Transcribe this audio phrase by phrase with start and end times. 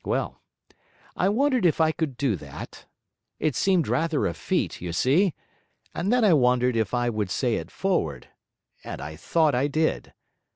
[0.03, 0.41] Well,
[1.15, 2.87] I wondered if I could do that;
[3.37, 5.35] it seemed rather a feat, you see.
[5.93, 8.27] And then I wondered if I would say it forward,
[8.83, 10.11] and I thought I did.